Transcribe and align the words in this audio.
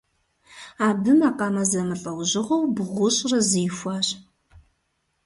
Абы 0.87 1.11
макъамэ 1.19 1.63
зэмылӀэужьыгъуэу 1.69 2.71
бгъущӏрэ 2.75 3.39
зы 3.49 3.59
ихуащ. 3.67 4.07